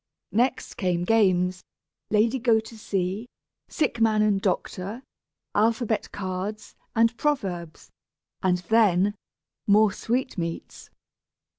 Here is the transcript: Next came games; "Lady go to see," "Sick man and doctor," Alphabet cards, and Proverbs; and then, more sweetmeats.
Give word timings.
Next 0.31 0.77
came 0.77 1.03
games; 1.03 1.61
"Lady 2.09 2.39
go 2.39 2.59
to 2.59 2.75
see," 2.75 3.27
"Sick 3.69 4.01
man 4.01 4.23
and 4.23 4.41
doctor," 4.41 5.03
Alphabet 5.53 6.11
cards, 6.11 6.73
and 6.95 7.15
Proverbs; 7.17 7.91
and 8.41 8.57
then, 8.69 9.13
more 9.67 9.91
sweetmeats. 9.91 10.89